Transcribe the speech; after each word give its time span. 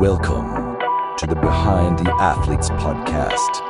Welcome 0.00 0.78
to 1.16 1.26
the 1.26 1.34
Behind 1.34 1.98
the 1.98 2.08
Athletes 2.20 2.70
podcast. 2.70 3.64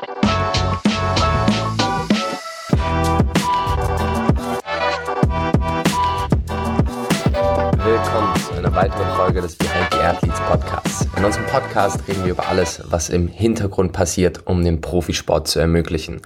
Willkommen 7.83 8.37
zu 8.37 8.53
einer 8.59 8.75
weiteren 8.75 9.09
Folge 9.17 9.41
des 9.41 9.57
Behind 9.57 9.91
the 9.91 10.01
Athletes 10.01 10.39
Podcasts. 10.41 11.07
In 11.17 11.25
unserem 11.25 11.47
Podcast 11.47 12.07
reden 12.07 12.23
wir 12.25 12.33
über 12.33 12.47
alles, 12.47 12.83
was 12.85 13.09
im 13.09 13.29
Hintergrund 13.29 13.95
passiert, 13.95 14.47
um 14.47 14.63
den 14.63 14.83
Profisport 14.83 15.49
zu 15.49 15.61
ermöglichen. 15.61 16.21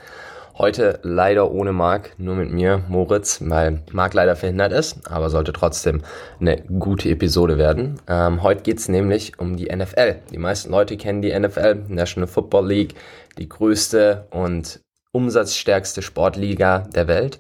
Heute 0.58 1.00
leider 1.02 1.50
ohne 1.50 1.72
Marc, 1.72 2.12
nur 2.18 2.34
mit 2.34 2.52
mir, 2.52 2.82
Moritz, 2.88 3.40
weil 3.40 3.80
Marc 3.90 4.12
leider 4.12 4.36
verhindert 4.36 4.72
ist, 4.72 4.98
aber 5.10 5.30
sollte 5.30 5.52
trotzdem 5.52 6.02
eine 6.40 6.62
gute 6.62 7.08
Episode 7.08 7.56
werden. 7.56 8.00
Ähm, 8.06 8.42
heute 8.42 8.62
geht's 8.62 8.88
nämlich 8.88 9.38
um 9.38 9.56
die 9.56 9.74
NFL. 9.74 10.16
Die 10.30 10.38
meisten 10.38 10.70
Leute 10.70 10.98
kennen 10.98 11.22
die 11.22 11.38
NFL, 11.38 11.84
National 11.88 12.28
Football 12.28 12.68
League, 12.68 12.94
die 13.38 13.48
größte 13.48 14.26
und 14.30 14.80
umsatzstärkste 15.12 16.02
Sportliga 16.02 16.80
der 16.94 17.08
Welt. 17.08 17.38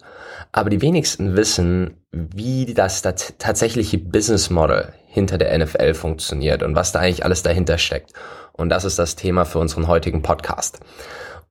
Aber 0.52 0.70
die 0.70 0.82
wenigsten 0.82 1.36
wissen, 1.36 1.98
wie 2.12 2.72
das 2.72 3.02
tatsächliche 3.02 3.98
Business 3.98 4.50
Model 4.50 4.92
hinter 5.06 5.36
der 5.36 5.56
NFL 5.58 5.94
funktioniert 5.94 6.62
und 6.62 6.74
was 6.74 6.92
da 6.92 7.00
eigentlich 7.00 7.24
alles 7.24 7.42
dahinter 7.42 7.76
steckt. 7.76 8.12
Und 8.52 8.68
das 8.70 8.84
ist 8.84 8.98
das 8.98 9.16
Thema 9.16 9.44
für 9.44 9.58
unseren 9.58 9.88
heutigen 9.88 10.22
Podcast. 10.22 10.80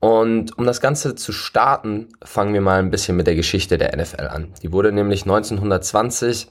Und 0.02 0.58
um 0.58 0.66
das 0.66 0.82
Ganze 0.82 1.14
zu 1.14 1.32
starten, 1.32 2.10
fangen 2.23 2.55
wir 2.55 2.62
mal 2.62 2.80
ein 2.80 2.90
bisschen 2.90 3.16
mit 3.16 3.28
der 3.28 3.36
Geschichte 3.36 3.78
der 3.78 3.96
NFL 3.96 4.27
an. 4.27 4.52
Die 4.64 4.72
wurde 4.72 4.91
nämlich 4.91 5.22
1920 5.24 6.48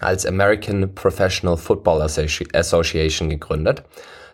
als 0.00 0.26
American 0.26 0.94
Professional 0.94 1.56
Football 1.56 2.02
Association 2.02 3.30
gegründet. 3.30 3.84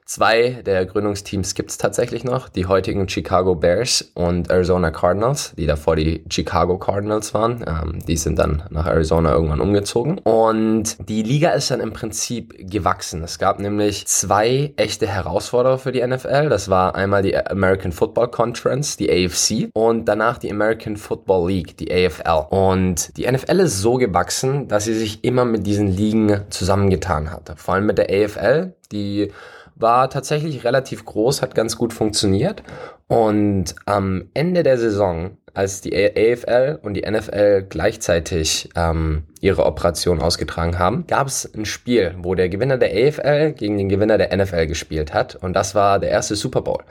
Zwei 0.06 0.62
der 0.66 0.84
Gründungsteams 0.84 1.54
gibt 1.54 1.70
es 1.70 1.78
tatsächlich 1.78 2.24
noch, 2.24 2.50
die 2.50 2.66
heutigen 2.66 3.08
Chicago 3.08 3.54
Bears 3.54 4.10
und 4.12 4.50
Arizona 4.50 4.90
Cardinals, 4.90 5.54
die 5.56 5.66
davor 5.66 5.96
die 5.96 6.22
Chicago 6.28 6.76
Cardinals 6.76 7.32
waren. 7.32 7.64
Ähm, 7.66 8.04
die 8.06 8.18
sind 8.18 8.38
dann 8.38 8.64
nach 8.68 8.86
Arizona 8.86 9.32
irgendwann 9.32 9.62
umgezogen. 9.62 10.18
Und 10.18 11.08
die 11.08 11.22
Liga 11.22 11.52
ist 11.52 11.70
dann 11.70 11.80
im 11.80 11.94
Prinzip 11.94 12.54
gewachsen. 12.70 13.22
Es 13.24 13.38
gab 13.38 13.58
nämlich 13.58 14.06
zwei 14.06 14.74
echte 14.76 15.06
Herausforderer 15.06 15.78
für 15.78 15.90
die 15.90 16.06
NFL. 16.06 16.50
Das 16.50 16.68
war 16.68 16.94
einmal 16.94 17.22
die 17.22 17.34
American 17.34 17.90
Football 17.90 18.28
Conference, 18.28 18.98
die 18.98 19.10
AFC, 19.10 19.70
und 19.72 20.04
danach 20.04 20.36
die 20.36 20.50
American 20.50 20.98
Football 20.98 21.48
League, 21.48 21.78
die 21.78 21.90
AFL. 21.90 22.48
Und 22.50 23.16
die 23.16 23.26
NFL 23.26 23.60
ist 23.60 23.80
so 23.80 23.94
gewachsen, 23.94 24.68
dass 24.68 24.84
sie 24.84 24.94
sich 24.94 25.24
immer 25.24 25.46
mit 25.46 25.66
diesen 25.66 25.88
Ligen 25.88 26.42
zusammengetan 26.50 27.30
hat. 27.30 27.54
Vor 27.56 27.72
allem 27.72 27.86
mit 27.86 27.96
der 27.96 28.10
AFL, 28.10 28.74
die 28.92 29.32
war 29.76 30.10
tatsächlich 30.10 30.64
relativ 30.64 31.04
groß, 31.04 31.42
hat 31.42 31.54
ganz 31.54 31.76
gut 31.76 31.92
funktioniert. 31.92 32.62
Und 33.06 33.74
am 33.86 34.28
Ende 34.34 34.62
der 34.62 34.78
Saison, 34.78 35.36
als 35.52 35.80
die 35.80 35.94
AFL 35.94 36.78
und 36.82 36.94
die 36.94 37.08
NFL 37.08 37.66
gleichzeitig 37.68 38.70
ähm, 38.76 39.24
ihre 39.40 39.66
Operation 39.66 40.20
ausgetragen 40.20 40.78
haben, 40.78 41.06
gab 41.06 41.26
es 41.26 41.52
ein 41.54 41.64
Spiel, 41.64 42.14
wo 42.18 42.34
der 42.34 42.48
Gewinner 42.48 42.78
der 42.78 42.90
AFL 42.90 43.52
gegen 43.52 43.76
den 43.78 43.88
Gewinner 43.88 44.18
der 44.18 44.36
NFL 44.36 44.66
gespielt 44.66 45.12
hat. 45.12 45.36
Und 45.36 45.54
das 45.54 45.74
war 45.74 45.98
der 45.98 46.10
erste 46.10 46.34
Super 46.34 46.62
Bowl. 46.62 46.82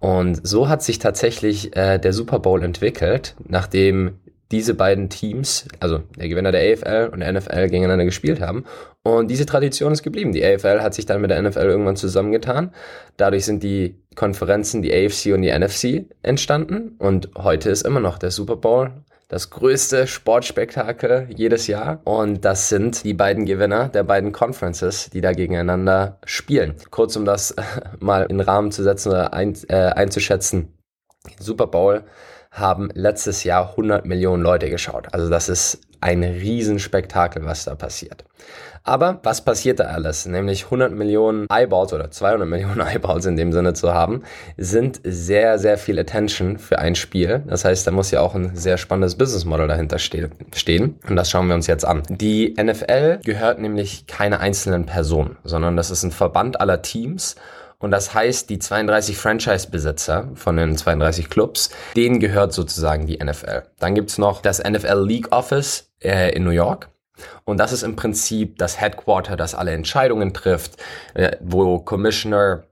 Und 0.00 0.46
so 0.46 0.68
hat 0.68 0.82
sich 0.82 0.98
tatsächlich 0.98 1.76
äh, 1.76 1.98
der 1.98 2.12
Super 2.12 2.40
Bowl 2.40 2.62
entwickelt, 2.64 3.36
nachdem 3.46 4.18
diese 4.52 4.74
beiden 4.74 5.08
Teams, 5.08 5.66
also 5.80 6.00
der 6.16 6.28
Gewinner 6.28 6.52
der 6.52 6.72
AFL 6.72 7.10
und 7.12 7.20
der 7.20 7.32
NFL 7.32 7.68
gegeneinander 7.68 8.04
gespielt 8.04 8.40
haben. 8.40 8.64
Und 9.02 9.28
diese 9.28 9.46
Tradition 9.46 9.92
ist 9.92 10.02
geblieben. 10.02 10.32
Die 10.32 10.44
AFL 10.44 10.80
hat 10.80 10.94
sich 10.94 11.06
dann 11.06 11.20
mit 11.20 11.30
der 11.30 11.42
NFL 11.42 11.60
irgendwann 11.60 11.96
zusammengetan. 11.96 12.72
Dadurch 13.16 13.44
sind 13.44 13.62
die 13.62 13.96
Konferenzen, 14.14 14.82
die 14.82 14.92
AFC 14.94 15.32
und 15.34 15.42
die 15.42 15.50
NFC 15.50 16.06
entstanden. 16.22 16.94
Und 16.98 17.30
heute 17.36 17.70
ist 17.70 17.82
immer 17.82 18.00
noch 18.00 18.18
der 18.18 18.30
Super 18.30 18.56
Bowl 18.56 18.92
das 19.32 19.48
größte 19.48 20.06
Sportspektakel 20.06 21.26
jedes 21.34 21.66
Jahr. 21.66 22.02
Und 22.04 22.44
das 22.44 22.68
sind 22.68 23.02
die 23.02 23.14
beiden 23.14 23.46
Gewinner 23.46 23.88
der 23.88 24.02
beiden 24.02 24.30
Conferences, 24.30 25.08
die 25.08 25.22
da 25.22 25.32
gegeneinander 25.32 26.18
spielen. 26.24 26.74
Kurz 26.90 27.16
um 27.16 27.24
das 27.24 27.56
mal 27.98 28.26
in 28.28 28.40
Rahmen 28.40 28.70
zu 28.72 28.82
setzen 28.82 29.08
oder 29.08 29.32
ein, 29.32 29.56
äh, 29.68 29.74
einzuschätzen. 29.74 30.74
Super 31.40 31.66
Bowl 31.66 32.04
haben 32.52 32.90
letztes 32.94 33.44
Jahr 33.44 33.70
100 33.70 34.06
Millionen 34.06 34.42
Leute 34.42 34.70
geschaut. 34.70 35.08
Also 35.12 35.28
das 35.28 35.48
ist 35.48 35.80
ein 36.00 36.22
Riesenspektakel, 36.22 37.44
was 37.44 37.64
da 37.64 37.74
passiert. 37.74 38.24
Aber 38.84 39.20
was 39.22 39.44
passiert 39.44 39.78
da 39.78 39.84
alles? 39.84 40.26
Nämlich 40.26 40.64
100 40.64 40.92
Millionen 40.92 41.46
Eyeballs 41.48 41.92
oder 41.92 42.10
200 42.10 42.48
Millionen 42.48 42.80
Eyeballs 42.86 43.26
in 43.26 43.36
dem 43.36 43.52
Sinne 43.52 43.74
zu 43.74 43.94
haben, 43.94 44.22
sind 44.56 45.00
sehr, 45.04 45.58
sehr 45.58 45.78
viel 45.78 45.98
Attention 45.98 46.58
für 46.58 46.80
ein 46.80 46.96
Spiel. 46.96 47.42
Das 47.46 47.64
heißt, 47.64 47.86
da 47.86 47.92
muss 47.92 48.10
ja 48.10 48.20
auch 48.20 48.34
ein 48.34 48.56
sehr 48.56 48.78
spannendes 48.78 49.14
Business 49.14 49.44
Model 49.44 49.68
dahinter 49.68 49.98
stehen. 49.98 50.98
Und 51.08 51.16
das 51.16 51.30
schauen 51.30 51.46
wir 51.46 51.54
uns 51.54 51.68
jetzt 51.68 51.84
an. 51.84 52.02
Die 52.08 52.56
NFL 52.60 53.20
gehört 53.24 53.60
nämlich 53.60 54.08
keine 54.08 54.40
einzelnen 54.40 54.84
Personen, 54.84 55.36
sondern 55.44 55.76
das 55.76 55.92
ist 55.92 56.02
ein 56.02 56.10
Verband 56.10 56.60
aller 56.60 56.82
Teams 56.82 57.36
und 57.82 57.90
das 57.90 58.14
heißt, 58.14 58.48
die 58.48 58.60
32 58.60 59.18
Franchise-Besitzer 59.18 60.30
von 60.34 60.56
den 60.56 60.76
32 60.76 61.28
Clubs, 61.28 61.70
denen 61.96 62.20
gehört 62.20 62.52
sozusagen 62.52 63.06
die 63.06 63.18
NFL. 63.22 63.64
Dann 63.80 63.96
gibt's 63.96 64.18
noch 64.18 64.40
das 64.40 64.62
NFL 64.62 65.04
League 65.04 65.32
Office 65.32 65.90
äh, 66.00 66.32
in 66.32 66.44
New 66.44 66.50
York. 66.50 66.90
Und 67.44 67.58
das 67.58 67.72
ist 67.72 67.82
im 67.82 67.96
Prinzip 67.96 68.56
das 68.58 68.80
Headquarter, 68.80 69.34
das 69.34 69.56
alle 69.56 69.72
Entscheidungen 69.72 70.32
trifft, 70.32 70.80
äh, 71.14 71.36
wo 71.40 71.80
Commissioner 71.80 72.62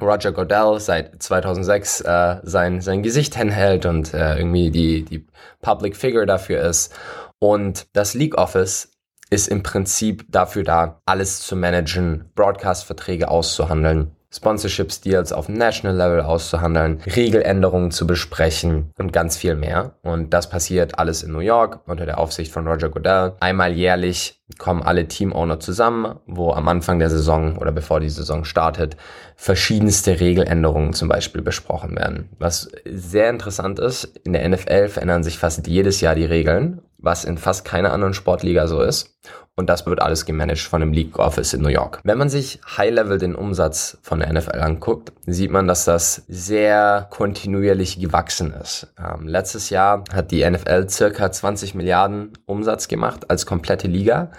Roger 0.00 0.32
Goodell 0.32 0.80
seit 0.80 1.22
2006 1.22 2.00
äh, 2.00 2.36
sein, 2.42 2.80
sein 2.80 3.04
Gesicht 3.04 3.36
hinhält 3.36 3.86
und 3.86 4.12
äh, 4.12 4.38
irgendwie 4.38 4.72
die, 4.72 5.04
die 5.04 5.24
Public 5.62 5.96
Figure 5.96 6.26
dafür 6.26 6.62
ist. 6.62 6.92
Und 7.38 7.86
das 7.92 8.14
League 8.14 8.36
Office 8.36 8.90
ist 9.30 9.46
im 9.46 9.62
Prinzip 9.62 10.24
dafür 10.28 10.64
da, 10.64 11.00
alles 11.06 11.42
zu 11.42 11.54
managen, 11.54 12.30
Broadcast-Verträge 12.34 13.28
auszuhandeln 13.28 14.16
Sponsorships-Deals 14.30 15.32
auf 15.32 15.48
National 15.48 15.96
Level 15.96 16.20
auszuhandeln, 16.20 17.00
Regeländerungen 17.16 17.90
zu 17.90 18.06
besprechen 18.06 18.92
und 18.98 19.12
ganz 19.12 19.36
viel 19.36 19.54
mehr. 19.54 19.94
Und 20.02 20.34
das 20.34 20.50
passiert 20.50 20.98
alles 20.98 21.22
in 21.22 21.32
New 21.32 21.38
York 21.38 21.80
unter 21.86 22.04
der 22.04 22.18
Aufsicht 22.18 22.52
von 22.52 22.66
Roger 22.66 22.90
Goodell. 22.90 23.32
Einmal 23.40 23.72
jährlich 23.72 24.40
kommen 24.58 24.82
alle 24.82 25.08
Team-Owner 25.08 25.60
zusammen, 25.60 26.20
wo 26.26 26.52
am 26.52 26.68
Anfang 26.68 26.98
der 26.98 27.10
Saison 27.10 27.56
oder 27.56 27.72
bevor 27.72 28.00
die 28.00 28.10
Saison 28.10 28.44
startet, 28.44 28.96
verschiedenste 29.36 30.20
Regeländerungen 30.20 30.92
zum 30.92 31.08
Beispiel 31.08 31.42
besprochen 31.42 31.96
werden. 31.96 32.28
Was 32.38 32.70
sehr 32.84 33.30
interessant 33.30 33.78
ist, 33.78 34.04
in 34.24 34.34
der 34.34 34.46
NFL 34.48 34.88
verändern 34.88 35.22
sich 35.22 35.38
fast 35.38 35.66
jedes 35.66 36.00
Jahr 36.00 36.14
die 36.14 36.24
Regeln, 36.24 36.82
was 36.98 37.24
in 37.24 37.38
fast 37.38 37.64
keiner 37.64 37.92
anderen 37.92 38.14
Sportliga 38.14 38.66
so 38.66 38.82
ist. 38.82 39.18
Und 39.58 39.68
das 39.68 39.84
wird 39.86 40.00
alles 40.00 40.24
gemanagt 40.24 40.60
von 40.60 40.82
einem 40.82 40.92
League 40.92 41.18
Office 41.18 41.52
in 41.52 41.62
New 41.62 41.68
York. 41.68 41.98
Wenn 42.04 42.16
man 42.16 42.28
sich 42.28 42.60
High-Level 42.76 43.18
den 43.18 43.34
Umsatz 43.34 43.98
von 44.02 44.20
der 44.20 44.32
NFL 44.32 44.60
anguckt, 44.60 45.12
sieht 45.26 45.50
man, 45.50 45.66
dass 45.66 45.84
das 45.84 46.22
sehr 46.28 47.08
kontinuierlich 47.10 47.98
gewachsen 47.98 48.52
ist. 48.52 48.86
Ähm, 48.96 49.26
letztes 49.26 49.70
Jahr 49.70 50.04
hat 50.12 50.30
die 50.30 50.48
NFL 50.48 50.88
circa 50.88 51.32
20 51.32 51.74
Milliarden 51.74 52.34
Umsatz 52.46 52.86
gemacht 52.86 53.28
als 53.30 53.46
komplette 53.46 53.88
Liga, 53.88 54.30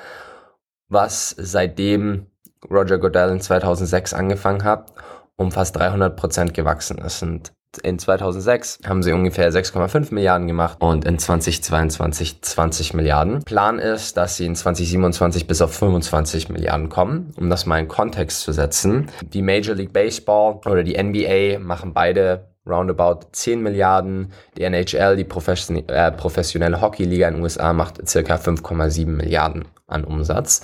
was 0.88 1.36
seitdem 1.38 2.28
Roger 2.72 2.98
Goodell 2.98 3.32
in 3.32 3.42
2006 3.42 4.14
angefangen 4.14 4.64
hat, 4.64 4.94
um 5.36 5.52
fast 5.52 5.76
300 5.76 6.16
Prozent 6.16 6.54
gewachsen 6.54 6.98
ist. 6.98 7.24
Und 7.24 7.52
in 7.84 8.00
2006 8.00 8.80
haben 8.88 9.04
sie 9.04 9.12
ungefähr 9.12 9.52
6,5 9.52 10.14
Milliarden 10.14 10.48
gemacht 10.48 10.78
und 10.82 11.06
in 11.06 11.20
2022 11.20 12.42
20 12.42 12.94
Milliarden. 12.94 13.44
Plan 13.44 13.80
ist, 13.80 14.18
dass 14.18 14.38
sie 14.38 14.46
in 14.46 14.56
2027 14.56 15.48
bis 15.48 15.62
auf 15.62 15.74
25 15.74 16.50
Milliarden 16.50 16.90
kommen. 16.90 17.34
Um 17.38 17.50
das 17.50 17.66
mal 17.66 17.80
in 17.80 17.88
Kontext 17.88 18.42
zu 18.42 18.52
setzen, 18.52 19.10
die 19.22 19.42
Major 19.42 19.76
League 19.76 19.94
Baseball 19.94 20.60
oder 20.66 20.84
die 20.84 21.02
NBA 21.02 21.60
machen 21.60 21.94
beide 21.94 22.50
roundabout 22.68 23.28
10 23.32 23.62
Milliarden. 23.62 24.32
Die 24.58 24.64
NHL, 24.64 25.16
die 25.16 25.24
Profession 25.24 25.88
äh, 25.88 26.12
professionelle 26.12 26.82
Hockeyliga 26.82 27.28
in 27.28 27.36
den 27.36 27.44
USA, 27.44 27.74
macht 27.74 28.08
circa 28.08 28.36
5,7 28.36 29.06
Milliarden 29.08 29.66
an 29.88 30.04
Umsatz. 30.04 30.62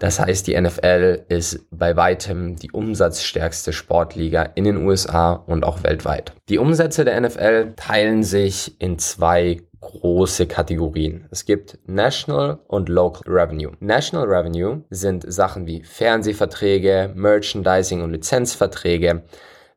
Das 0.00 0.18
heißt, 0.18 0.46
die 0.46 0.58
NFL 0.58 1.26
ist 1.28 1.66
bei 1.70 1.94
weitem 1.94 2.56
die 2.56 2.70
umsatzstärkste 2.70 3.74
Sportliga 3.74 4.42
in 4.54 4.64
den 4.64 4.78
USA 4.78 5.32
und 5.32 5.62
auch 5.62 5.84
weltweit. 5.84 6.32
Die 6.48 6.58
Umsätze 6.58 7.04
der 7.04 7.20
NFL 7.20 7.74
teilen 7.76 8.22
sich 8.22 8.80
in 8.80 8.98
zwei 8.98 9.60
große 9.80 10.46
Kategorien. 10.46 11.28
Es 11.30 11.44
gibt 11.44 11.78
National 11.86 12.60
und 12.66 12.88
Local 12.88 13.30
Revenue. 13.30 13.72
National 13.80 14.26
Revenue 14.26 14.84
sind 14.88 15.30
Sachen 15.30 15.66
wie 15.66 15.82
Fernsehverträge, 15.82 17.12
Merchandising 17.14 18.00
und 18.00 18.12
Lizenzverträge. 18.12 19.24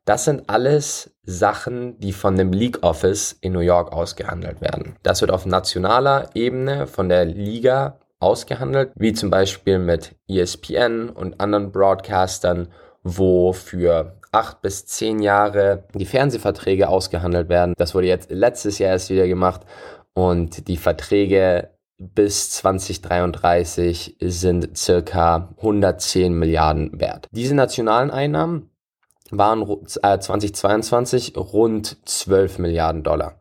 Das 0.06 0.24
sind 0.24 0.48
alles 0.48 1.10
Sachen, 1.24 1.98
die 2.00 2.12
von 2.12 2.36
dem 2.36 2.52
League 2.52 2.82
Office 2.82 3.36
in 3.42 3.52
New 3.52 3.60
York 3.60 3.92
ausgehandelt 3.92 4.62
werden. 4.62 4.96
Das 5.02 5.20
wird 5.20 5.30
auf 5.30 5.44
nationaler 5.44 6.30
Ebene 6.34 6.86
von 6.86 7.10
der 7.10 7.26
Liga 7.26 7.98
ausgehandelt, 8.20 8.92
wie 8.96 9.12
zum 9.12 9.30
Beispiel 9.30 9.78
mit 9.78 10.14
ESPN 10.28 11.08
und 11.10 11.40
anderen 11.40 11.72
Broadcastern 11.72 12.68
wo 13.04 13.52
für 13.52 14.16
acht 14.32 14.62
bis 14.62 14.86
zehn 14.86 15.20
Jahre 15.20 15.84
die 15.94 16.06
Fernsehverträge 16.06 16.88
ausgehandelt 16.88 17.48
werden. 17.48 17.74
Das 17.76 17.94
wurde 17.94 18.08
jetzt 18.08 18.30
letztes 18.30 18.78
Jahr 18.78 18.92
erst 18.92 19.10
wieder 19.10 19.28
gemacht 19.28 19.60
und 20.14 20.66
die 20.66 20.78
Verträge 20.78 21.70
bis 21.98 22.50
2033 22.50 24.16
sind 24.20 24.76
circa 24.76 25.54
110 25.58 26.34
Milliarden 26.34 26.98
wert. 26.98 27.28
Diese 27.30 27.54
nationalen 27.54 28.10
Einnahmen 28.10 28.70
waren 29.30 29.62
äh, 30.02 30.18
2022 30.18 31.36
rund 31.36 31.96
12 32.08 32.58
Milliarden 32.58 33.04
Dollar. 33.04 33.40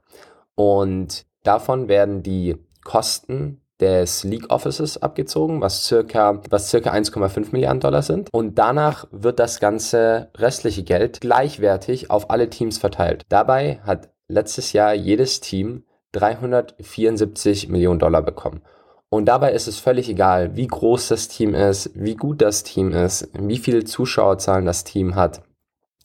Und 0.55 1.25
davon 1.43 1.87
werden 1.87 2.21
die 2.21 2.57
Kosten 2.83 3.62
des 3.79 4.23
League 4.23 4.49
Offices 4.49 5.01
abgezogen, 5.01 5.61
was 5.61 5.85
circa, 5.85 6.41
was 6.49 6.69
circa 6.69 6.91
1,5 6.91 7.47
Milliarden 7.51 7.79
Dollar 7.79 8.01
sind. 8.01 8.29
Und 8.31 8.55
danach 8.55 9.07
wird 9.11 9.39
das 9.39 9.59
ganze 9.59 10.29
restliche 10.37 10.83
Geld 10.83 11.21
gleichwertig 11.21 12.09
auf 12.09 12.29
alle 12.29 12.49
Teams 12.49 12.77
verteilt. 12.77 13.23
Dabei 13.29 13.79
hat 13.83 14.09
letztes 14.27 14.73
Jahr 14.73 14.93
jedes 14.93 15.39
Team 15.39 15.83
374 16.13 17.69
Millionen 17.69 17.99
Dollar 17.99 18.21
bekommen. 18.21 18.61
Und 19.09 19.25
dabei 19.25 19.53
ist 19.53 19.67
es 19.67 19.79
völlig 19.79 20.09
egal, 20.09 20.55
wie 20.55 20.65
groß 20.65 21.09
das 21.09 21.27
Team 21.27 21.53
ist, 21.53 21.91
wie 21.93 22.15
gut 22.15 22.41
das 22.41 22.63
Team 22.63 22.91
ist, 22.91 23.29
wie 23.33 23.59
viele 23.59 23.83
Zuschauerzahlen 23.83 24.65
das 24.65 24.83
Team 24.83 25.15
hat. 25.15 25.43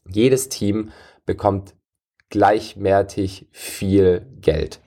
Jedes 0.06 0.48
Team 0.48 0.90
bekommt 1.24 1.74
gleichwertig 2.28 3.46
viel 3.50 4.26
Geld. 4.40 4.80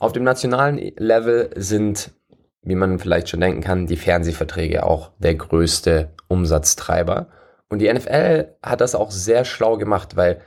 Auf 0.00 0.12
dem 0.12 0.24
nationalen 0.24 0.78
Level 0.96 1.50
sind, 1.56 2.10
wie 2.62 2.74
man 2.74 2.98
vielleicht 2.98 3.28
schon 3.28 3.40
denken 3.40 3.60
kann, 3.60 3.86
die 3.86 3.96
Fernsehverträge 3.96 4.82
auch 4.82 5.12
der 5.18 5.34
größte 5.34 6.10
Umsatztreiber. 6.26 7.28
Und 7.68 7.80
die 7.80 7.92
NFL 7.92 8.56
hat 8.62 8.80
das 8.80 8.94
auch 8.94 9.10
sehr 9.10 9.44
schlau 9.44 9.76
gemacht, 9.76 10.16
weil 10.16 10.40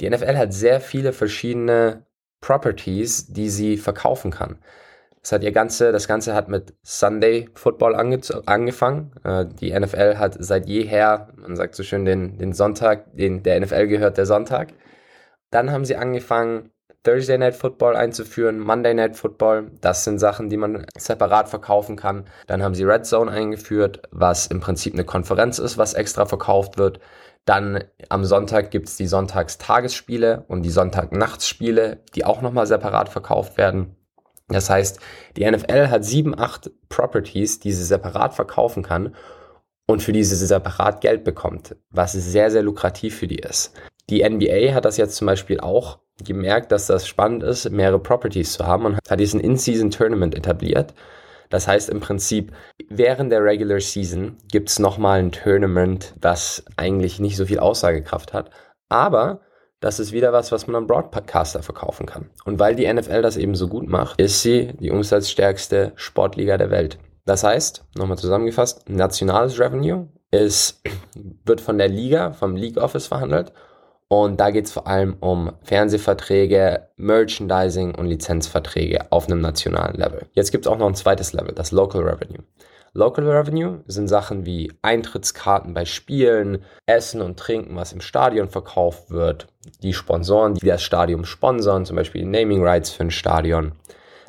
die 0.00 0.08
NFL 0.08 0.38
hat 0.38 0.54
sehr 0.54 0.80
viele 0.80 1.12
verschiedene 1.12 2.06
Properties, 2.40 3.26
die 3.28 3.50
sie 3.50 3.76
verkaufen 3.76 4.30
kann. 4.30 4.58
Das 5.20 5.32
hat 5.32 5.42
ihr 5.42 5.52
ganze, 5.52 5.92
das 5.92 6.08
Ganze 6.08 6.34
hat 6.34 6.48
mit 6.48 6.74
Sunday 6.82 7.48
Football 7.54 7.94
ange 7.94 8.20
angefangen. 8.46 9.12
Äh, 9.22 9.46
die 9.46 9.78
NFL 9.78 10.16
hat 10.16 10.36
seit 10.38 10.66
jeher, 10.66 11.28
man 11.36 11.56
sagt 11.56 11.74
so 11.74 11.82
schön, 11.82 12.04
den, 12.04 12.38
den 12.38 12.52
Sonntag, 12.52 13.14
den, 13.14 13.42
der 13.42 13.60
NFL 13.60 13.86
gehört 13.86 14.16
der 14.16 14.26
Sonntag. 14.26 14.74
Dann 15.50 15.72
haben 15.72 15.84
sie 15.84 15.96
angefangen, 15.96 16.70
Thursday 17.04 17.36
Night 17.36 17.54
Football 17.54 17.96
einzuführen, 17.96 18.58
Monday 18.58 18.94
Night 18.94 19.16
Football. 19.16 19.70
Das 19.82 20.04
sind 20.04 20.18
Sachen, 20.18 20.48
die 20.48 20.56
man 20.56 20.86
separat 20.96 21.48
verkaufen 21.50 21.96
kann. 21.96 22.24
Dann 22.46 22.62
haben 22.62 22.74
sie 22.74 22.84
Red 22.84 23.04
Zone 23.04 23.30
eingeführt, 23.30 24.02
was 24.10 24.46
im 24.46 24.60
Prinzip 24.60 24.94
eine 24.94 25.04
Konferenz 25.04 25.58
ist, 25.58 25.76
was 25.76 25.92
extra 25.92 26.24
verkauft 26.24 26.78
wird. 26.78 27.00
Dann 27.44 27.84
am 28.08 28.24
Sonntag 28.24 28.70
gibt 28.70 28.88
es 28.88 28.96
die 28.96 29.06
Sonntagstagesspiele 29.06 30.44
und 30.48 30.62
die 30.62 30.70
Sonntagnachtsspiele, 30.70 32.00
die 32.14 32.24
auch 32.24 32.40
nochmal 32.40 32.66
separat 32.66 33.10
verkauft 33.10 33.58
werden. 33.58 33.96
Das 34.48 34.70
heißt, 34.70 34.98
die 35.36 35.50
NFL 35.50 35.88
hat 35.88 36.04
sieben, 36.04 36.38
acht 36.38 36.70
Properties, 36.88 37.60
die 37.60 37.72
sie 37.72 37.84
separat 37.84 38.34
verkaufen 38.34 38.82
kann 38.82 39.14
und 39.86 40.02
für 40.02 40.12
die 40.12 40.24
sie 40.24 40.36
separat 40.36 41.02
Geld 41.02 41.24
bekommt, 41.24 41.76
was 41.90 42.12
sehr, 42.12 42.50
sehr 42.50 42.62
lukrativ 42.62 43.18
für 43.18 43.26
die 43.26 43.38
ist. 43.40 43.74
Die 44.10 44.28
NBA 44.28 44.74
hat 44.74 44.84
das 44.84 44.96
jetzt 44.96 45.16
zum 45.16 45.26
Beispiel 45.26 45.60
auch 45.60 45.98
gemerkt, 46.22 46.72
dass 46.72 46.86
das 46.86 47.08
spannend 47.08 47.42
ist, 47.42 47.70
mehrere 47.70 47.98
Properties 47.98 48.52
zu 48.52 48.66
haben 48.66 48.86
und 48.86 48.98
hat 49.08 49.20
diesen 49.20 49.40
In-Season-Tournament 49.40 50.34
etabliert. 50.34 50.94
Das 51.50 51.68
heißt 51.68 51.90
im 51.90 52.00
Prinzip, 52.00 52.52
während 52.88 53.30
der 53.32 53.42
Regular 53.42 53.80
Season 53.80 54.36
gibt 54.50 54.70
es 54.70 54.78
nochmal 54.78 55.20
ein 55.20 55.32
Tournament, 55.32 56.14
das 56.20 56.64
eigentlich 56.76 57.20
nicht 57.20 57.36
so 57.36 57.46
viel 57.46 57.58
Aussagekraft 57.58 58.32
hat, 58.32 58.50
aber 58.88 59.40
das 59.80 60.00
ist 60.00 60.12
wieder 60.12 60.32
was, 60.32 60.50
was 60.50 60.66
man 60.66 60.76
am 60.76 60.86
Broadcaster 60.86 61.62
verkaufen 61.62 62.06
kann. 62.06 62.30
Und 62.44 62.58
weil 62.58 62.74
die 62.74 62.90
NFL 62.90 63.20
das 63.20 63.36
eben 63.36 63.54
so 63.54 63.68
gut 63.68 63.86
macht, 63.86 64.18
ist 64.18 64.40
sie 64.40 64.72
die 64.80 64.90
umsatzstärkste 64.90 65.92
Sportliga 65.96 66.56
der 66.56 66.70
Welt. 66.70 66.98
Das 67.26 67.44
heißt, 67.44 67.84
nochmal 67.96 68.18
zusammengefasst, 68.18 68.88
nationales 68.88 69.58
Revenue 69.58 70.08
ist, 70.30 70.82
wird 71.44 71.60
von 71.60 71.78
der 71.78 71.88
Liga, 71.88 72.32
vom 72.32 72.56
League 72.56 72.78
Office 72.78 73.06
verhandelt. 73.06 73.52
Und 74.08 74.38
da 74.38 74.50
geht 74.50 74.66
es 74.66 74.72
vor 74.72 74.86
allem 74.86 75.16
um 75.20 75.52
Fernsehverträge, 75.62 76.88
Merchandising 76.96 77.94
und 77.94 78.06
Lizenzverträge 78.06 79.10
auf 79.10 79.26
einem 79.26 79.40
nationalen 79.40 79.96
Level. 79.96 80.26
Jetzt 80.32 80.52
gibt 80.52 80.66
es 80.66 80.70
auch 80.70 80.78
noch 80.78 80.86
ein 80.86 80.94
zweites 80.94 81.32
Level, 81.32 81.54
das 81.54 81.72
Local 81.72 82.02
Revenue. 82.02 82.44
Local 82.96 83.28
Revenue 83.28 83.82
sind 83.88 84.06
Sachen 84.06 84.46
wie 84.46 84.72
Eintrittskarten 84.82 85.74
bei 85.74 85.84
Spielen, 85.84 86.64
Essen 86.86 87.22
und 87.22 87.40
Trinken, 87.40 87.74
was 87.74 87.92
im 87.92 88.00
Stadion 88.00 88.48
verkauft 88.48 89.10
wird, 89.10 89.48
die 89.82 89.92
Sponsoren, 89.94 90.54
die 90.54 90.66
das 90.66 90.82
Stadion 90.82 91.24
sponsern, 91.24 91.86
zum 91.86 91.96
Beispiel 91.96 92.24
Naming 92.24 92.62
Rights 92.62 92.90
für 92.90 93.02
ein 93.02 93.10
Stadion. 93.10 93.72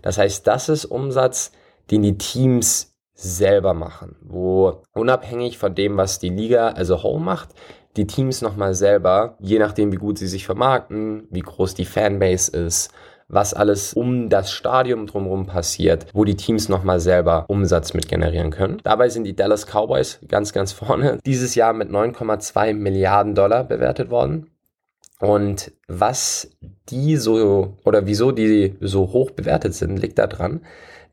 Das 0.01 0.17
heißt, 0.17 0.47
das 0.47 0.69
ist 0.69 0.85
Umsatz, 0.85 1.51
den 1.91 2.01
die 2.01 2.17
Teams 2.17 2.94
selber 3.15 3.73
machen, 3.73 4.15
wo 4.21 4.83
unabhängig 4.93 5.57
von 5.57 5.73
dem, 5.73 5.97
was 5.97 6.19
die 6.19 6.29
Liga 6.29 6.69
also 6.69 7.01
whole 7.01 7.21
macht, 7.21 7.49
die 7.95 8.07
Teams 8.07 8.41
nochmal 8.41 8.75
selber, 8.75 9.37
je 9.39 9.57
nachdem 9.57 9.91
wie 9.91 9.97
gut 9.97 10.17
sie 10.17 10.27
sich 10.27 10.45
vermarkten, 10.45 11.27
wie 11.31 11.39
groß 11.39 11.75
die 11.75 11.85
Fanbase 11.85 12.51
ist, 12.51 12.91
was 13.27 13.53
alles 13.53 13.93
um 13.93 14.29
das 14.29 14.51
Stadion 14.51 15.07
drumherum 15.07 15.47
passiert, 15.47 16.05
wo 16.13 16.25
die 16.25 16.35
Teams 16.35 16.69
nochmal 16.69 16.99
selber 16.99 17.45
Umsatz 17.47 17.93
mit 17.93 18.07
generieren 18.07 18.51
können. 18.51 18.81
Dabei 18.83 19.09
sind 19.09 19.23
die 19.23 19.35
Dallas 19.35 19.65
Cowboys 19.65 20.19
ganz, 20.27 20.53
ganz 20.53 20.73
vorne. 20.73 21.17
Dieses 21.25 21.55
Jahr 21.55 21.73
mit 21.73 21.89
9,2 21.89 22.73
Milliarden 22.73 23.33
Dollar 23.33 23.63
bewertet 23.63 24.09
worden. 24.09 24.51
Und 25.19 25.71
was 25.87 26.51
die 26.89 27.15
so 27.15 27.77
oder 27.85 28.05
wieso 28.05 28.31
die 28.31 28.75
so 28.81 29.13
hoch 29.13 29.31
bewertet 29.31 29.73
sind, 29.73 29.97
liegt 29.97 30.19
daran, 30.19 30.61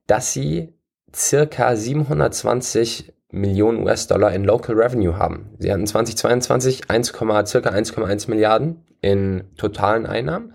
dass 0.06 0.32
sie 0.32 0.74
circa 1.14 1.74
720 1.76 3.12
Millionen 3.30 3.82
US-Dollar 3.82 4.32
in 4.32 4.44
Local 4.44 4.74
Revenue 4.74 5.16
haben. 5.16 5.50
Sie 5.58 5.72
hatten 5.72 5.86
2022 5.86 6.90
1, 6.90 7.08
circa 7.46 7.70
1,1 7.70 8.28
Milliarden 8.28 8.84
in 9.00 9.44
totalen 9.56 10.06
Einnahmen. 10.06 10.52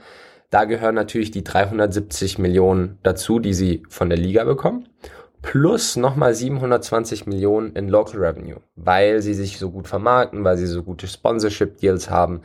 Da 0.49 0.65
gehören 0.65 0.95
natürlich 0.95 1.31
die 1.31 1.43
370 1.43 2.37
Millionen 2.37 2.99
dazu, 3.03 3.39
die 3.39 3.53
sie 3.53 3.83
von 3.89 4.09
der 4.09 4.17
Liga 4.17 4.43
bekommen. 4.45 4.87
Plus 5.41 5.95
nochmal 5.95 6.33
720 6.33 7.25
Millionen 7.25 7.73
in 7.75 7.89
Local 7.89 8.19
Revenue, 8.19 8.61
weil 8.75 9.21
sie 9.21 9.33
sich 9.33 9.59
so 9.59 9.71
gut 9.71 9.87
vermarkten, 9.87 10.43
weil 10.43 10.57
sie 10.57 10.67
so 10.67 10.83
gute 10.83 11.07
Sponsorship 11.07 11.77
Deals 11.77 12.09
haben, 12.09 12.41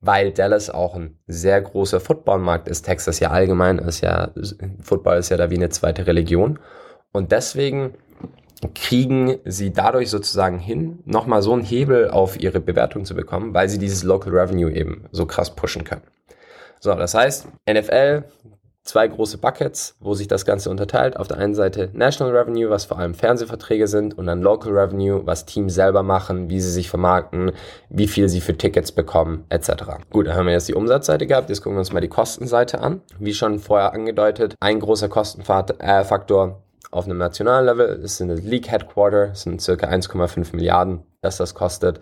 weil 0.00 0.32
Dallas 0.32 0.70
auch 0.70 0.94
ein 0.94 1.18
sehr 1.26 1.60
großer 1.60 2.00
Footballmarkt 2.00 2.68
ist. 2.68 2.82
Texas 2.82 3.20
ja 3.20 3.30
allgemein 3.30 3.78
ist 3.78 4.00
ja, 4.00 4.32
Football 4.80 5.18
ist 5.18 5.28
ja 5.28 5.36
da 5.36 5.50
wie 5.50 5.56
eine 5.56 5.68
zweite 5.70 6.06
Religion. 6.06 6.58
Und 7.12 7.32
deswegen 7.32 7.94
kriegen 8.74 9.38
sie 9.44 9.72
dadurch 9.72 10.10
sozusagen 10.10 10.58
hin, 10.58 11.00
nochmal 11.04 11.42
so 11.42 11.52
einen 11.52 11.64
Hebel 11.64 12.10
auf 12.10 12.40
ihre 12.40 12.60
Bewertung 12.60 13.04
zu 13.04 13.14
bekommen, 13.14 13.54
weil 13.54 13.68
sie 13.68 13.78
dieses 13.78 14.02
Local 14.02 14.32
Revenue 14.32 14.70
eben 14.70 15.06
so 15.10 15.26
krass 15.26 15.54
pushen 15.54 15.84
können. 15.84 16.02
So, 16.80 16.94
das 16.94 17.14
heißt, 17.14 17.48
NFL, 17.68 18.24
zwei 18.82 19.06
große 19.06 19.38
Buckets, 19.38 19.96
wo 20.00 20.14
sich 20.14 20.28
das 20.28 20.44
Ganze 20.44 20.70
unterteilt. 20.70 21.16
Auf 21.16 21.28
der 21.28 21.38
einen 21.38 21.54
Seite 21.54 21.90
National 21.92 22.36
Revenue, 22.36 22.70
was 22.70 22.84
vor 22.84 22.98
allem 22.98 23.14
Fernsehverträge 23.14 23.86
sind, 23.86 24.16
und 24.18 24.26
dann 24.26 24.42
Local 24.42 24.76
Revenue, 24.76 25.22
was 25.24 25.46
Teams 25.46 25.74
selber 25.74 26.02
machen, 26.02 26.50
wie 26.50 26.60
sie 26.60 26.70
sich 26.70 26.90
vermarkten, 26.90 27.52
wie 27.88 28.08
viel 28.08 28.28
sie 28.28 28.40
für 28.40 28.56
Tickets 28.56 28.92
bekommen, 28.92 29.44
etc. 29.48 29.70
Gut, 30.10 30.26
dann 30.26 30.36
haben 30.36 30.46
wir 30.46 30.52
jetzt 30.52 30.68
die 30.68 30.74
Umsatzseite 30.74 31.26
gehabt. 31.26 31.48
Jetzt 31.48 31.62
gucken 31.62 31.76
wir 31.76 31.80
uns 31.80 31.92
mal 31.92 32.00
die 32.00 32.08
Kostenseite 32.08 32.80
an. 32.80 33.00
Wie 33.18 33.34
schon 33.34 33.58
vorher 33.58 33.92
angedeutet, 33.92 34.54
ein 34.60 34.80
großer 34.80 35.08
Kostenfaktor 35.08 36.61
auf 36.92 37.06
einem 37.06 37.18
nationalen 37.18 37.66
Level 37.66 38.06
sind 38.06 38.28
das 38.28 38.42
League 38.42 38.70
Headquarter, 38.70 39.34
sind 39.34 39.60
circa 39.60 39.88
1,5 39.88 40.54
Milliarden, 40.54 41.00
dass 41.22 41.38
das 41.38 41.54
kostet, 41.54 41.98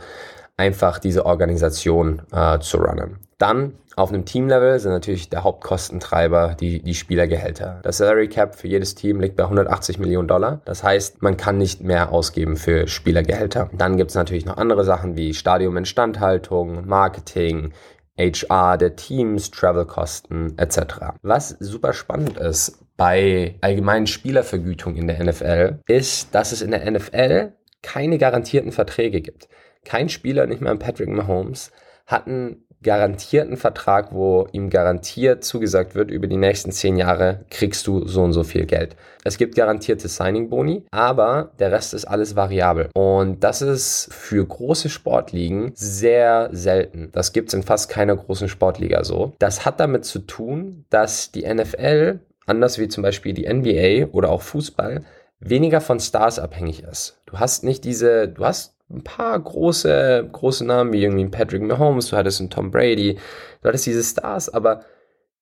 einfach 0.56 0.98
diese 0.98 1.24
Organisation 1.24 2.22
äh, 2.32 2.58
zu 2.58 2.76
runnen. 2.76 3.18
Dann 3.38 3.74
auf 3.96 4.10
einem 4.10 4.24
Teamlevel 4.24 4.78
sind 4.78 4.92
natürlich 4.92 5.30
der 5.30 5.44
Hauptkostentreiber 5.44 6.56
die, 6.58 6.82
die 6.82 6.94
Spielergehälter. 6.94 7.80
Das 7.82 7.98
Salary 7.98 8.28
Cap 8.28 8.54
für 8.54 8.68
jedes 8.68 8.94
Team 8.94 9.20
liegt 9.20 9.36
bei 9.36 9.44
180 9.44 9.98
Millionen 9.98 10.28
Dollar. 10.28 10.60
Das 10.64 10.82
heißt, 10.82 11.22
man 11.22 11.36
kann 11.36 11.56
nicht 11.56 11.80
mehr 11.82 12.12
ausgeben 12.12 12.56
für 12.56 12.86
Spielergehälter. 12.86 13.70
Dann 13.72 13.96
gibt 13.96 14.10
es 14.10 14.16
natürlich 14.16 14.44
noch 14.44 14.58
andere 14.58 14.84
Sachen 14.84 15.16
wie 15.16 15.32
Stadioninstandhaltung, 15.32 16.86
Marketing, 16.86 17.72
HR 18.20 18.76
der 18.76 18.96
Teams, 18.96 19.50
Travelkosten 19.50 20.58
etc. 20.58 21.16
Was 21.22 21.56
super 21.60 21.92
spannend 21.92 22.36
ist 22.36 22.78
bei 22.96 23.54
allgemeinen 23.62 24.06
Spielervergütung 24.06 24.96
in 24.96 25.06
der 25.06 25.24
NFL, 25.24 25.80
ist, 25.86 26.34
dass 26.34 26.52
es 26.52 26.60
in 26.60 26.70
der 26.70 26.90
NFL 26.90 27.52
keine 27.82 28.18
garantierten 28.18 28.72
Verträge 28.72 29.22
gibt. 29.22 29.48
Kein 29.84 30.10
Spieler, 30.10 30.46
nicht 30.46 30.60
mal 30.60 30.76
Patrick 30.76 31.08
Mahomes, 31.08 31.72
hat 32.06 32.26
einen 32.26 32.66
garantierten 32.82 33.56
Vertrag, 33.56 34.12
wo 34.12 34.48
ihm 34.52 34.70
garantiert 34.70 35.44
zugesagt 35.44 35.94
wird, 35.94 36.10
über 36.10 36.26
die 36.26 36.36
nächsten 36.36 36.72
zehn 36.72 36.96
Jahre 36.96 37.44
kriegst 37.50 37.86
du 37.86 38.06
so 38.06 38.22
und 38.22 38.32
so 38.32 38.42
viel 38.42 38.64
Geld. 38.64 38.96
Es 39.22 39.36
gibt 39.36 39.54
garantierte 39.54 40.08
Signing-Boni, 40.08 40.84
aber 40.90 41.50
der 41.58 41.72
Rest 41.72 41.92
ist 41.92 42.06
alles 42.06 42.36
variabel. 42.36 42.88
Und 42.94 43.44
das 43.44 43.60
ist 43.60 44.08
für 44.12 44.46
große 44.46 44.88
Sportligen 44.88 45.72
sehr 45.74 46.48
selten. 46.52 47.10
Das 47.12 47.32
gibt 47.32 47.48
es 47.48 47.54
in 47.54 47.62
fast 47.62 47.90
keiner 47.90 48.16
großen 48.16 48.48
Sportliga 48.48 49.04
so. 49.04 49.34
Das 49.38 49.66
hat 49.66 49.78
damit 49.78 50.06
zu 50.06 50.20
tun, 50.20 50.86
dass 50.88 51.32
die 51.32 51.46
NFL, 51.46 52.20
anders 52.46 52.78
wie 52.78 52.88
zum 52.88 53.02
Beispiel 53.02 53.34
die 53.34 53.52
NBA 53.52 54.10
oder 54.12 54.30
auch 54.30 54.40
Fußball, 54.40 55.02
weniger 55.38 55.82
von 55.82 56.00
Stars 56.00 56.38
abhängig 56.38 56.82
ist. 56.82 57.18
Du 57.26 57.38
hast 57.38 57.62
nicht 57.62 57.84
diese, 57.84 58.28
du 58.28 58.44
hast 58.44 58.74
ein 58.92 59.02
paar 59.02 59.38
große, 59.38 60.28
große 60.32 60.64
Namen 60.64 60.92
wie 60.92 61.02
irgendwie 61.02 61.26
Patrick 61.26 61.62
Mahomes, 61.62 62.10
du 62.10 62.16
hattest 62.16 62.40
einen 62.40 62.50
Tom 62.50 62.70
Brady, 62.70 63.18
du 63.62 63.68
hattest 63.68 63.86
diese 63.86 64.02
Stars, 64.02 64.48
aber 64.48 64.84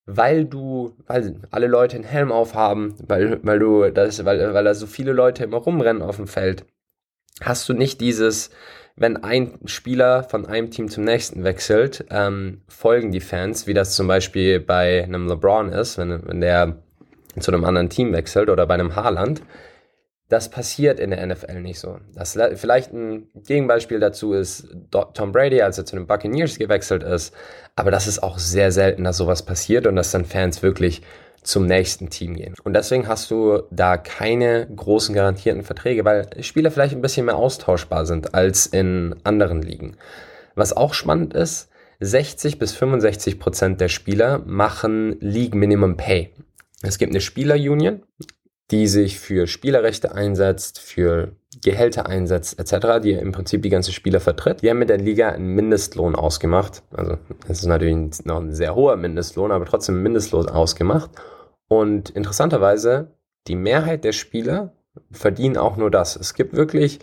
weil 0.07 0.45
du, 0.45 0.97
weil 1.07 1.37
alle 1.51 1.67
Leute 1.67 1.97
einen 1.97 2.05
Helm 2.05 2.33
aufhaben, 2.33 2.95
weil, 3.07 3.41
weil 3.43 3.59
du 3.59 3.91
das, 3.91 4.25
weil, 4.25 4.55
weil 4.55 4.65
da 4.65 4.75
so 4.75 4.87
viele 4.87 5.13
Leute 5.13 5.45
immer 5.45 5.59
rumrennen 5.59 6.03
auf 6.03 6.17
dem 6.17 6.27
Feld, 6.27 6.65
hast 7.43 7.69
du 7.69 7.75
nicht 7.75 8.01
dieses, 8.01 8.51
wenn 8.97 9.17
ein 9.17 9.59
Spieler 9.67 10.25
von 10.25 10.47
einem 10.47 10.71
Team 10.71 10.89
zum 10.89 11.05
nächsten 11.05 11.45
wechselt, 11.45 12.07
ähm, 12.11 12.63
folgen 12.69 13.13
die 13.13 13.21
Fans, 13.21 13.67
wie 13.67 13.75
das 13.75 13.95
zum 13.95 14.09
Beispiel 14.09 14.61
bei 14.61 15.05
einem 15.05 15.29
LeBron 15.29 15.71
ist, 15.71 15.99
wenn, 15.99 16.27
wenn 16.27 16.41
der 16.41 16.77
zu 17.39 17.53
einem 17.53 17.65
anderen 17.65 17.91
Team 17.91 18.13
wechselt 18.13 18.49
oder 18.49 18.67
bei 18.67 18.75
einem 18.75 18.97
Haaland 18.97 19.43
das 20.29 20.51
passiert 20.51 21.01
in 21.01 21.11
der 21.11 21.27
NFL 21.27 21.61
nicht 21.61 21.81
so. 21.81 21.99
Das, 22.15 22.39
vielleicht 22.57 22.93
ein 22.93 23.29
Gegenbeispiel 23.47 23.99
dazu 23.99 24.35
ist 24.35 24.69
Tom 24.91 25.33
Brady, 25.33 25.63
als 25.63 25.79
er 25.79 25.87
zu 25.87 25.97
den 25.97 26.07
Buccaneers 26.07 26.59
gewechselt 26.59 27.03
ist. 27.03 27.35
Aber 27.77 27.91
das 27.91 28.07
ist 28.07 28.23
auch 28.23 28.39
sehr 28.39 28.71
selten, 28.71 29.05
dass 29.05 29.17
sowas 29.17 29.43
passiert 29.43 29.87
und 29.87 29.97
dass 29.97 30.11
dann 30.11 30.27
Fans 30.27 30.63
wirklich 30.63 31.03
zum 31.43 31.65
nächsten 31.65 32.11
Team 32.11 32.35
gehen. 32.35 32.55
Und 32.65 32.75
deswegen 32.75 33.09
hast 33.09 33.31
du 33.31 33.63
da 33.71 33.97
keine 33.97 34.69
großen 34.75 35.15
garantierten 35.15 35.63
Verträge, 35.63 36.05
weil 36.05 36.29
Spieler 36.43 36.71
vielleicht 36.71 36.95
ein 36.95 37.01
bisschen 37.01 37.25
mehr 37.27 37.37
austauschbar 37.37 38.05
sind 38.05 38.35
als 38.35 38.67
in 38.67 39.17
anderen 39.25 39.63
Ligen. 39.63 39.97
Was 40.55 40.77
auch 40.77 40.93
spannend 40.93 41.33
ist, 41.33 41.71
60 42.01 42.59
bis 42.59 42.73
65 42.73 43.39
Prozent 43.41 43.81
der 43.81 43.89
Spieler 43.89 44.43
machen 44.45 45.17
League 45.21 45.55
Minimum 45.55 45.97
Pay. 45.97 46.33
Es 46.83 46.99
gibt 46.99 47.13
eine 47.13 47.21
Spielerunion, 47.21 48.03
die 48.71 48.87
sich 48.87 49.19
für 49.19 49.47
Spielerrechte 49.47 50.15
einsetzt, 50.15 50.79
für 50.79 51.33
Gehälter 51.63 52.07
einsetzt, 52.07 52.59
etc., 52.59 53.01
die 53.03 53.13
im 53.13 53.33
Prinzip 53.33 53.63
die 53.63 53.71
ganze 53.71 53.93
Spieler 53.93 54.21
vertritt. 54.21 54.63
Die 54.63 54.71
haben 54.71 54.79
mit 54.79 54.91
der 54.91 54.99
Liga 54.99 55.31
einen 55.31 55.55
Mindestlohn 55.55 56.15
ausgemacht. 56.15 56.83
Also 56.95 57.17
es 57.49 57.61
ist 57.61 57.67
natürlich 57.67 58.25
noch 58.25 58.41
ein 58.41 58.53
sehr 58.53 58.75
hoher 58.75 58.97
Mindestlohn, 58.97 59.51
aber 59.51 59.65
trotzdem 59.65 60.03
Mindestlohn 60.03 60.49
ausgemacht. 60.49 61.11
Und 61.69 62.11
interessanterweise, 62.11 63.13
die 63.47 63.57
Mehrheit 63.57 64.05
der 64.05 64.13
Spieler 64.13 64.75
verdienen 65.11 65.57
auch 65.57 65.77
nur 65.77 65.91
das. 65.91 66.17
Es 66.17 66.35
gibt 66.35 66.55
wirklich 66.55 66.99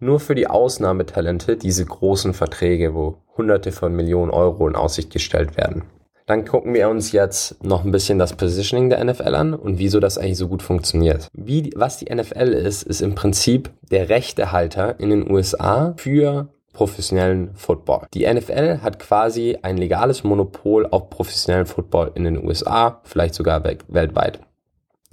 nur 0.00 0.18
für 0.18 0.34
die 0.34 0.48
Ausnahmetalente 0.48 1.56
diese 1.56 1.84
großen 1.84 2.34
Verträge, 2.34 2.94
wo 2.94 3.22
Hunderte 3.36 3.72
von 3.72 3.94
Millionen 3.94 4.30
Euro 4.30 4.68
in 4.68 4.76
Aussicht 4.76 5.12
gestellt 5.12 5.56
werden. 5.56 5.84
Dann 6.26 6.46
gucken 6.46 6.72
wir 6.72 6.88
uns 6.88 7.12
jetzt 7.12 7.62
noch 7.62 7.84
ein 7.84 7.90
bisschen 7.90 8.18
das 8.18 8.32
Positioning 8.32 8.88
der 8.88 9.04
NFL 9.04 9.34
an 9.34 9.52
und 9.52 9.78
wieso 9.78 10.00
das 10.00 10.16
eigentlich 10.16 10.38
so 10.38 10.48
gut 10.48 10.62
funktioniert. 10.62 11.28
Wie, 11.34 11.70
was 11.76 11.98
die 11.98 12.14
NFL 12.14 12.54
ist, 12.54 12.82
ist 12.82 13.02
im 13.02 13.14
Prinzip 13.14 13.70
der 13.90 14.08
Rechtehalter 14.08 14.98
in 14.98 15.10
den 15.10 15.30
USA 15.30 15.92
für 15.98 16.48
professionellen 16.72 17.54
Football. 17.54 18.06
Die 18.14 18.26
NFL 18.26 18.78
hat 18.82 18.98
quasi 18.98 19.58
ein 19.60 19.76
legales 19.76 20.24
Monopol 20.24 20.86
auf 20.90 21.10
professionellen 21.10 21.66
Football 21.66 22.12
in 22.14 22.24
den 22.24 22.44
USA, 22.44 23.00
vielleicht 23.04 23.34
sogar 23.34 23.62
weltweit. 23.64 24.40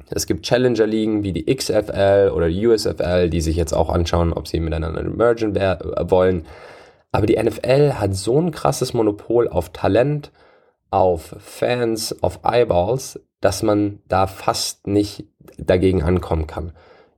Es 0.09 0.27
gibt 0.27 0.45
Challenger-Ligen 0.45 1.23
wie 1.23 1.33
die 1.33 1.45
XFL 1.53 2.31
oder 2.33 2.49
die 2.49 2.67
USFL, 2.67 3.29
die 3.29 3.41
sich 3.41 3.55
jetzt 3.55 3.73
auch 3.73 3.89
anschauen, 3.89 4.33
ob 4.33 4.47
sie 4.47 4.59
miteinander 4.59 5.03
mergen 5.03 5.55
wollen. 5.55 6.45
Aber 7.11 7.25
die 7.25 7.41
NFL 7.41 7.93
hat 7.93 8.15
so 8.15 8.39
ein 8.39 8.51
krasses 8.51 8.93
Monopol 8.93 9.47
auf 9.47 9.69
Talent, 9.69 10.31
auf 10.91 11.35
Fans, 11.39 12.21
auf 12.21 12.41
Eyeballs, 12.43 13.19
dass 13.39 13.63
man 13.63 13.99
da 14.07 14.27
fast 14.27 14.85
nicht 14.85 15.25
dagegen 15.57 16.03
ankommen 16.03 16.47
kann. 16.47 16.73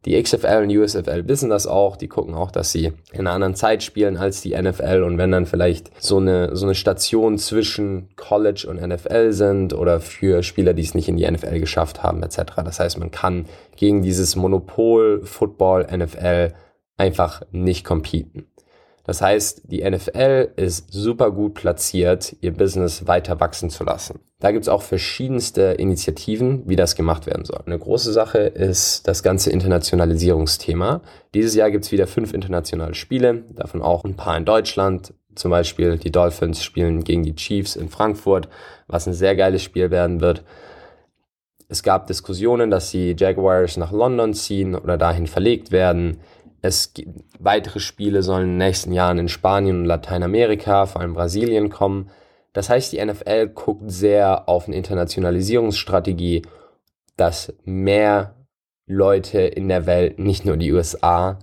Die 0.06 0.22
XFL 0.22 0.64
und 0.64 0.78
USFL 0.78 1.28
wissen 1.30 1.50
das 1.50 1.66
auch, 1.66 1.96
die 1.96 2.10
gucken 2.10 2.36
auch, 2.36 2.52
dass 2.52 2.74
sie 2.74 2.92
in 3.14 3.22
einer 3.22 3.32
anderen 3.32 3.56
Zeit 3.56 3.84
spielen 3.84 4.18
als 4.18 4.42
die 4.42 4.54
NFL 4.54 5.04
und 5.04 5.18
wenn 5.18 5.32
dann 5.32 5.46
vielleicht 5.46 5.92
so 6.02 6.18
eine, 6.18 6.56
so 6.58 6.66
eine 6.66 6.76
Station 6.76 7.38
zwischen 7.38 8.10
College 8.18 8.68
und 8.70 8.86
NFL 8.86 9.32
sind 9.32 9.74
oder 9.74 10.02
für 10.02 10.44
Spieler, 10.44 10.74
die 10.74 10.82
es 10.82 10.94
nicht 10.94 11.08
in 11.08 11.16
die 11.16 11.30
NFL 11.30 11.60
geschafft 11.60 12.04
haben, 12.04 12.22
etc. 12.22 12.42
Das 12.66 12.82
heißt, 12.82 13.00
man 13.00 13.12
kann 13.12 13.46
gegen 13.78 14.02
dieses 14.02 14.36
Monopol 14.36 15.22
Football 15.24 15.88
NFL 15.90 16.54
einfach 16.98 17.44
nicht 17.52 17.86
competen. 17.86 18.48
Das 19.06 19.22
heißt, 19.22 19.64
die 19.66 19.84
NFL 19.90 20.54
ist 20.56 20.94
super 20.94 21.32
gut 21.32 21.56
platziert, 21.56 22.38
ihr 22.40 22.54
Business 22.54 23.06
weiter 23.06 23.40
wachsen 23.40 23.70
zu 23.70 23.84
lassen. 23.84 24.22
Da 24.40 24.52
gibt's 24.52 24.70
auch 24.70 24.82
verschiedenste 24.82 25.62
Initiativen, 25.74 26.64
wie 26.68 26.78
das 26.78 26.96
gemacht 26.96 27.26
werden 27.26 27.44
soll. 27.44 27.62
Eine 27.66 27.80
große 27.80 28.14
Sache 28.14 28.40
ist 28.40 29.08
das 29.08 29.22
ganze 29.22 29.50
Internationalisierungsthema. 29.52 31.02
Dieses 31.34 31.56
Jahr 31.56 31.70
gibt's 31.70 31.92
wieder 31.92 32.08
fünf 32.08 32.34
internationale 32.34 32.94
Spiele, 32.94 33.44
davon 33.52 33.82
auch 33.82 34.06
ein 34.06 34.16
paar 34.16 34.38
in 34.38 34.46
Deutschland. 34.46 35.14
Zum 35.36 35.52
Beispiel 35.52 35.98
die 35.98 36.12
Dolphins 36.12 36.64
spielen 36.64 37.04
gegen 37.04 37.24
die 37.24 37.36
Chiefs 37.36 37.76
in 37.76 37.90
Frankfurt, 37.90 38.48
was 38.88 39.08
ein 39.08 39.14
sehr 39.14 39.36
geiles 39.36 39.64
Spiel 39.64 39.92
werden 39.92 40.22
wird. 40.22 40.44
Es 41.68 41.82
gab 41.82 42.08
Diskussionen, 42.08 42.70
dass 42.70 42.92
die 42.92 43.16
Jaguars 43.18 43.78
nach 43.78 43.92
London 43.92 44.34
ziehen 44.34 44.76
oder 44.76 44.98
dahin 44.98 45.28
verlegt 45.28 45.72
werden. 45.72 46.20
Es 46.64 46.94
gibt, 46.94 47.10
weitere 47.40 47.82
Spiele 47.82 48.24
sollen 48.24 48.44
in 48.44 48.50
den 48.52 48.58
nächsten 48.58 48.94
Jahren 48.94 49.20
in 49.20 49.28
Spanien 49.28 49.80
und 49.80 49.86
Lateinamerika, 49.86 50.86
vor 50.86 51.02
allem 51.02 51.14
Brasilien 51.14 51.70
kommen. 51.70 52.10
Das 52.54 52.70
heißt, 52.70 52.94
die 52.94 53.04
NFL 53.04 53.50
guckt 53.50 53.92
sehr 53.92 54.48
auf 54.48 54.68
eine 54.68 54.78
Internationalisierungsstrategie, 54.78 56.44
dass 57.18 57.54
mehr 57.66 58.36
Leute 58.86 59.42
in 59.42 59.68
der 59.68 59.86
Welt, 59.86 60.20
nicht 60.20 60.46
nur 60.46 60.56
die 60.56 60.72
USA, 60.72 61.38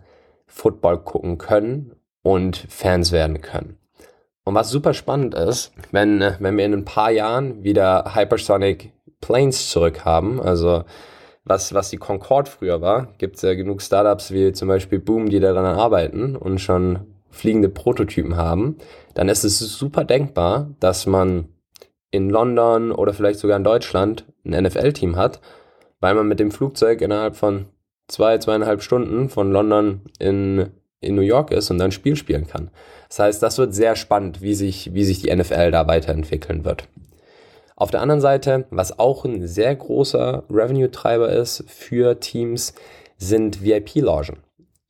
Football 0.46 0.98
gucken 1.04 1.36
können 1.36 1.94
und 2.22 2.56
Fans 2.56 3.12
werden 3.12 3.42
können. 3.42 3.76
Und 4.44 4.54
was 4.54 4.70
super 4.70 4.94
spannend 4.94 5.34
ist, 5.34 5.72
wenn, 5.92 6.20
wenn 6.38 6.56
wir 6.56 6.64
in 6.64 6.72
ein 6.72 6.84
paar 6.86 7.10
Jahren 7.10 7.62
wieder 7.62 8.14
Hypersonic 8.14 8.92
Planes 9.20 9.68
zurück 9.68 10.06
haben, 10.06 10.40
also 10.40 10.84
was, 11.50 11.74
was 11.74 11.90
die 11.90 11.98
Concorde 11.98 12.50
früher 12.50 12.80
war, 12.80 13.08
gibt 13.18 13.36
es 13.36 13.42
ja 13.42 13.52
genug 13.54 13.82
Startups 13.82 14.30
wie 14.30 14.52
zum 14.52 14.68
Beispiel 14.68 15.00
Boom, 15.00 15.28
die 15.28 15.40
daran 15.40 15.66
arbeiten 15.66 16.36
und 16.36 16.60
schon 16.60 17.00
fliegende 17.28 17.68
Prototypen 17.68 18.36
haben, 18.36 18.76
dann 19.14 19.28
ist 19.28 19.44
es 19.44 19.58
super 19.58 20.04
denkbar, 20.04 20.70
dass 20.80 21.06
man 21.06 21.48
in 22.10 22.30
London 22.30 22.92
oder 22.92 23.12
vielleicht 23.12 23.38
sogar 23.38 23.56
in 23.56 23.64
Deutschland 23.64 24.24
ein 24.44 24.64
NFL-Team 24.64 25.16
hat, 25.16 25.40
weil 26.00 26.14
man 26.14 26.26
mit 26.26 26.40
dem 26.40 26.50
Flugzeug 26.50 27.02
innerhalb 27.02 27.36
von 27.36 27.66
zwei, 28.08 28.38
zweieinhalb 28.38 28.82
Stunden 28.82 29.28
von 29.28 29.52
London 29.52 30.02
in, 30.18 30.70
in 31.00 31.14
New 31.14 31.22
York 31.22 31.52
ist 31.52 31.70
und 31.70 31.78
dann 31.78 31.88
ein 31.88 31.92
Spiel 31.92 32.16
spielen 32.16 32.46
kann. 32.46 32.70
Das 33.08 33.18
heißt, 33.20 33.42
das 33.42 33.58
wird 33.58 33.74
sehr 33.74 33.96
spannend, 33.96 34.40
wie 34.40 34.54
sich, 34.54 34.94
wie 34.94 35.04
sich 35.04 35.20
die 35.20 35.34
NFL 35.34 35.70
da 35.70 35.86
weiterentwickeln 35.86 36.64
wird. 36.64 36.88
Auf 37.80 37.90
der 37.90 38.02
anderen 38.02 38.20
Seite, 38.20 38.66
was 38.68 38.98
auch 38.98 39.24
ein 39.24 39.48
sehr 39.48 39.74
großer 39.74 40.44
Revenue-Treiber 40.50 41.30
ist 41.32 41.64
für 41.66 42.20
Teams, 42.20 42.74
sind 43.16 43.64
VIP-Logen. 43.64 44.40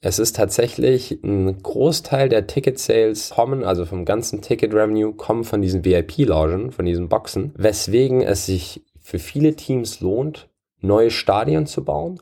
Es 0.01 0.19
ist 0.19 0.35
tatsächlich 0.35 1.23
ein 1.23 1.63
Großteil 1.63 2.29
der 2.29 2.49
Ticket-Sales 2.49 3.31
kommen, 3.31 3.63
also 3.63 3.87
vom 3.87 4.05
ganzen 4.05 4.43
Ticket-Revenue, 4.43 5.13
kommen 5.13 5.45
von 5.45 5.63
diesen 5.63 5.85
VIP-Logen, 5.85 6.73
von 6.73 6.85
diesen 6.85 7.09
Boxen, 7.09 7.53
weswegen 7.57 8.23
es 8.23 8.47
sich 8.47 8.85
für 8.99 9.21
viele 9.21 9.55
Teams 9.55 10.01
lohnt, 10.01 10.49
neue 10.81 11.13
Stadien 11.13 11.67
zu 11.67 11.85
bauen 11.85 12.21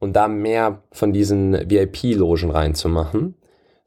und 0.00 0.16
da 0.16 0.28
mehr 0.28 0.82
von 0.92 1.14
diesen 1.14 1.54
VIP-Logen 1.70 2.50
reinzumachen, 2.50 3.36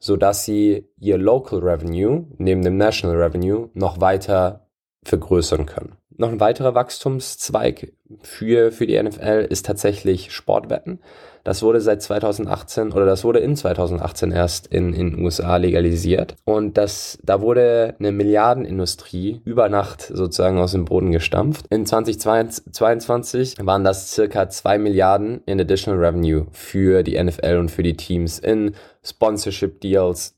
sodass 0.00 0.44
sie 0.44 0.88
ihr 0.98 1.16
Local 1.16 1.60
Revenue 1.60 2.26
neben 2.38 2.62
dem 2.62 2.76
National 2.76 3.22
Revenue 3.22 3.70
noch 3.74 4.00
weiter 4.00 4.66
vergrößern 5.04 5.66
können. 5.66 5.96
Noch 6.16 6.30
ein 6.30 6.40
weiterer 6.40 6.74
Wachstumszweig 6.74 7.92
für, 8.22 8.70
für 8.70 8.86
die 8.86 9.02
NFL 9.02 9.46
ist 9.48 9.66
tatsächlich 9.66 10.32
Sportwetten. 10.32 11.00
Das 11.44 11.62
wurde 11.62 11.82
seit 11.82 12.00
2018 12.00 12.92
oder 12.92 13.04
das 13.04 13.22
wurde 13.22 13.40
in 13.40 13.54
2018 13.54 14.32
erst 14.32 14.66
in 14.68 14.94
in 14.94 15.22
USA 15.22 15.58
legalisiert 15.58 16.36
und 16.44 16.78
das 16.78 17.18
da 17.22 17.42
wurde 17.42 17.94
eine 17.98 18.12
Milliardenindustrie 18.12 19.42
über 19.44 19.68
Nacht 19.68 20.10
sozusagen 20.12 20.58
aus 20.58 20.72
dem 20.72 20.86
Boden 20.86 21.12
gestampft. 21.12 21.66
In 21.68 21.84
2022 21.84 23.56
waren 23.60 23.84
das 23.84 24.12
circa 24.12 24.48
zwei 24.48 24.78
Milliarden 24.78 25.42
in 25.44 25.60
additional 25.60 26.02
revenue 26.02 26.46
für 26.50 27.02
die 27.02 27.22
NFL 27.22 27.58
und 27.58 27.70
für 27.70 27.82
die 27.82 27.96
Teams 27.96 28.38
in 28.38 28.74
Sponsorship 29.02 29.82
Deals, 29.82 30.34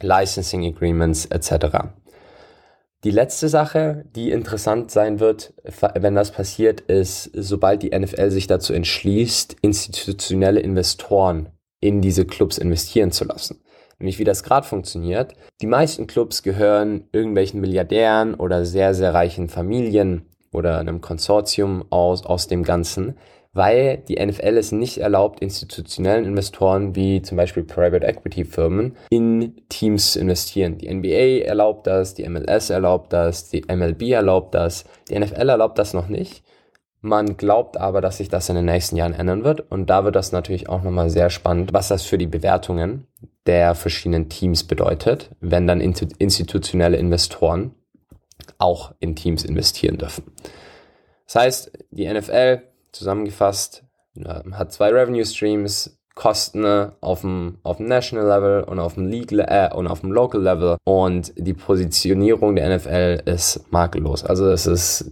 Licensing 0.00 0.64
Agreements 0.64 1.26
etc. 1.26 1.88
Die 3.06 3.12
letzte 3.12 3.48
Sache, 3.48 4.04
die 4.16 4.32
interessant 4.32 4.90
sein 4.90 5.20
wird, 5.20 5.54
wenn 5.94 6.16
das 6.16 6.32
passiert, 6.32 6.80
ist, 6.80 7.30
sobald 7.34 7.84
die 7.84 7.96
NFL 7.96 8.32
sich 8.32 8.48
dazu 8.48 8.72
entschließt, 8.72 9.58
institutionelle 9.62 10.58
Investoren 10.58 11.50
in 11.78 12.00
diese 12.00 12.24
Clubs 12.24 12.58
investieren 12.58 13.12
zu 13.12 13.24
lassen. 13.24 13.62
Nämlich 14.00 14.18
wie 14.18 14.24
das 14.24 14.42
gerade 14.42 14.66
funktioniert. 14.66 15.34
Die 15.60 15.68
meisten 15.68 16.08
Clubs 16.08 16.42
gehören 16.42 17.04
irgendwelchen 17.12 17.60
Milliardären 17.60 18.34
oder 18.34 18.64
sehr, 18.64 18.92
sehr 18.92 19.14
reichen 19.14 19.48
Familien 19.48 20.26
oder 20.52 20.80
einem 20.80 21.00
Konsortium 21.00 21.84
aus, 21.90 22.26
aus 22.26 22.48
dem 22.48 22.64
Ganzen, 22.64 23.16
weil 23.56 23.98
die 24.08 24.24
NFL 24.24 24.58
es 24.58 24.70
nicht 24.70 24.98
erlaubt, 24.98 25.40
institutionellen 25.40 26.26
Investoren 26.26 26.94
wie 26.94 27.22
zum 27.22 27.38
Beispiel 27.38 27.64
Private 27.64 28.06
Equity 28.06 28.44
Firmen 28.44 28.96
in 29.08 29.56
Teams 29.70 30.12
zu 30.12 30.20
investieren. 30.20 30.76
Die 30.76 30.92
NBA 30.92 31.46
erlaubt 31.46 31.86
das, 31.86 32.12
die 32.14 32.28
MLS 32.28 32.68
erlaubt 32.68 33.12
das, 33.14 33.48
die 33.48 33.64
MLB 33.66 34.02
erlaubt 34.10 34.54
das, 34.54 34.84
die 35.08 35.18
NFL 35.18 35.48
erlaubt 35.48 35.78
das 35.78 35.94
noch 35.94 36.08
nicht. 36.08 36.44
Man 37.00 37.36
glaubt 37.38 37.78
aber, 37.78 38.00
dass 38.00 38.18
sich 38.18 38.28
das 38.28 38.48
in 38.48 38.56
den 38.56 38.66
nächsten 38.66 38.96
Jahren 38.96 39.14
ändern 39.14 39.42
wird 39.42 39.70
und 39.70 39.88
da 39.88 40.04
wird 40.04 40.16
das 40.16 40.32
natürlich 40.32 40.68
auch 40.68 40.82
nochmal 40.82 41.08
sehr 41.08 41.30
spannend, 41.30 41.72
was 41.72 41.88
das 41.88 42.02
für 42.02 42.18
die 42.18 42.26
Bewertungen 42.26 43.06
der 43.46 43.74
verschiedenen 43.74 44.28
Teams 44.28 44.64
bedeutet, 44.64 45.30
wenn 45.40 45.66
dann 45.66 45.80
institutionelle 45.80 46.96
Investoren 46.98 47.74
auch 48.58 48.92
in 49.00 49.16
Teams 49.16 49.44
investieren 49.44 49.96
dürfen. 49.96 50.24
Das 51.26 51.36
heißt, 51.36 51.72
die 51.90 52.06
NFL 52.12 52.62
zusammengefasst 52.96 53.84
hat 54.52 54.72
zwei 54.72 54.90
Revenue 54.90 55.24
Streams, 55.24 55.98
Kosten 56.14 56.64
auf 57.02 57.20
dem, 57.20 57.58
auf 57.62 57.76
dem 57.76 57.88
National 57.88 58.26
Level 58.26 58.64
und 58.64 58.78
auf 58.78 58.94
dem 58.94 59.06
League 59.06 59.32
äh, 59.32 59.68
und 59.74 59.86
auf 59.86 60.00
dem 60.00 60.12
Local 60.12 60.42
Level 60.42 60.78
und 60.84 61.34
die 61.36 61.52
Positionierung 61.52 62.56
der 62.56 62.74
NFL 62.74 63.22
ist 63.26 63.70
makellos. 63.70 64.24
Also 64.24 64.48
es 64.48 64.66
ist 64.66 65.10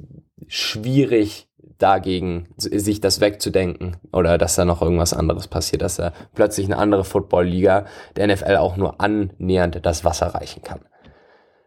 schwierig 0.48 1.46
dagegen, 1.76 2.48
sich 2.56 3.02
das 3.02 3.20
wegzudenken 3.20 3.98
oder 4.12 4.38
dass 4.38 4.54
da 4.54 4.64
noch 4.64 4.80
irgendwas 4.80 5.12
anderes 5.12 5.46
passiert, 5.46 5.82
dass 5.82 5.96
da 5.96 6.14
plötzlich 6.34 6.66
eine 6.66 6.78
andere 6.78 7.04
Football-Liga 7.04 7.84
der 8.16 8.26
NFL 8.26 8.56
auch 8.56 8.78
nur 8.78 9.02
annähernd 9.02 9.84
das 9.84 10.04
Wasser 10.06 10.28
reichen 10.28 10.62
kann. 10.62 10.80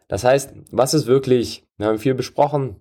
Das 0.08 0.24
heißt, 0.24 0.52
was 0.72 0.94
ist 0.94 1.06
wirklich, 1.06 1.64
wir 1.76 1.86
haben 1.86 1.98
viel 1.98 2.14
besprochen, 2.14 2.76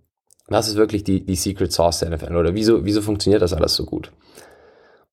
was 0.47 0.67
ist 0.67 0.75
wirklich 0.75 1.03
die, 1.03 1.25
die 1.25 1.35
Secret 1.35 1.71
Source 1.71 1.99
der 1.99 2.09
NFL 2.09 2.35
oder 2.35 2.53
wieso, 2.53 2.85
wieso 2.85 3.01
funktioniert 3.01 3.41
das 3.41 3.53
alles 3.53 3.75
so 3.75 3.85
gut? 3.85 4.11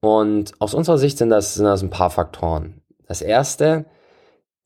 Und 0.00 0.52
aus 0.58 0.74
unserer 0.74 0.98
Sicht 0.98 1.18
sind 1.18 1.30
das, 1.30 1.54
sind 1.54 1.64
das 1.64 1.82
ein 1.82 1.90
paar 1.90 2.10
Faktoren. 2.10 2.82
Das 3.06 3.22
erste, 3.22 3.86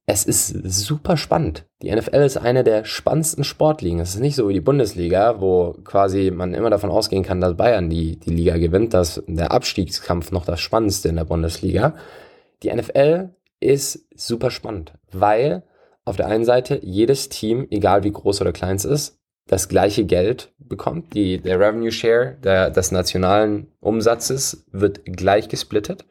es 0.04 0.24
ist 0.24 0.48
super 0.48 1.16
spannend. 1.16 1.66
Die 1.82 1.94
NFL 1.94 2.22
ist 2.22 2.38
eine 2.38 2.64
der 2.64 2.84
spannendsten 2.84 3.44
Sportligen. 3.44 4.00
Es 4.00 4.14
ist 4.14 4.20
nicht 4.20 4.36
so 4.36 4.48
wie 4.48 4.54
die 4.54 4.60
Bundesliga, 4.60 5.40
wo 5.40 5.74
quasi 5.84 6.30
man 6.30 6.54
immer 6.54 6.70
davon 6.70 6.90
ausgehen 6.90 7.22
kann, 7.22 7.40
dass 7.40 7.56
Bayern 7.56 7.88
die, 7.90 8.18
die 8.18 8.30
Liga 8.30 8.56
gewinnt, 8.56 8.94
dass 8.94 9.22
der 9.26 9.52
Abstiegskampf 9.52 10.32
noch 10.32 10.44
das 10.44 10.60
Spannendste 10.60 11.08
in 11.08 11.16
der 11.16 11.24
Bundesliga. 11.24 11.94
Die 12.62 12.72
NFL 12.72 13.30
ist 13.60 14.06
super 14.16 14.50
spannend, 14.50 14.94
weil 15.12 15.62
auf 16.04 16.16
der 16.16 16.26
einen 16.26 16.44
Seite 16.44 16.80
jedes 16.82 17.28
Team, 17.28 17.66
egal 17.70 18.02
wie 18.02 18.12
groß 18.12 18.40
oder 18.40 18.52
klein 18.52 18.76
es 18.76 18.86
ist, 18.86 19.17
das 19.48 19.68
gleiche 19.68 20.04
Geld 20.04 20.52
bekommt. 20.58 21.14
Die, 21.14 21.38
der 21.38 21.58
Revenue 21.58 21.90
Share 21.90 22.36
der, 22.44 22.70
des 22.70 22.92
nationalen 22.92 23.66
Umsatzes 23.80 24.64
wird 24.70 25.04
gleich 25.04 25.48
gesplittet. 25.48 26.04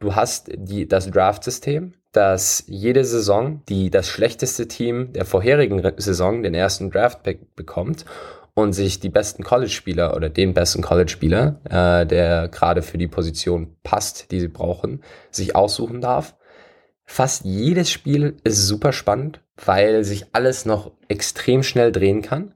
Du 0.00 0.14
hast 0.14 0.50
die, 0.52 0.88
das 0.88 1.10
Draft-System, 1.10 1.94
dass 2.12 2.64
jede 2.66 3.04
Saison 3.04 3.62
die, 3.68 3.90
das 3.90 4.08
schlechteste 4.08 4.66
Team 4.66 5.12
der 5.12 5.24
vorherigen 5.24 5.82
Saison 5.98 6.42
den 6.42 6.54
ersten 6.54 6.90
Draft-Pick 6.90 7.54
bekommt 7.54 8.04
und 8.54 8.72
sich 8.72 9.00
die 9.00 9.08
besten 9.08 9.42
College-Spieler 9.42 10.16
oder 10.16 10.30
den 10.30 10.54
besten 10.54 10.82
College-Spieler, 10.82 11.60
äh, 11.64 12.06
der 12.06 12.48
gerade 12.48 12.82
für 12.82 12.98
die 12.98 13.08
Position 13.08 13.76
passt, 13.82 14.30
die 14.30 14.40
sie 14.40 14.48
brauchen, 14.48 15.02
sich 15.30 15.54
aussuchen 15.56 16.00
darf. 16.00 16.34
Fast 17.04 17.44
jedes 17.44 17.90
Spiel 17.90 18.36
ist 18.44 18.66
super 18.66 18.92
spannend, 18.92 19.40
weil 19.56 20.04
sich 20.04 20.26
alles 20.32 20.64
noch 20.64 20.92
extrem 21.08 21.62
schnell 21.62 21.92
drehen 21.92 22.22
kann. 22.22 22.54